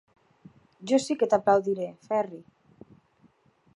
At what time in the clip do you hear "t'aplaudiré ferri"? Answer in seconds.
1.33-2.41